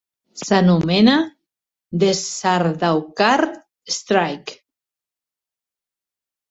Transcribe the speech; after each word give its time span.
Un 0.35 0.43
s'anomena 0.47 1.17
"The 2.05 2.09
Sardaukar 2.21 3.39
Strike!". 3.99 4.61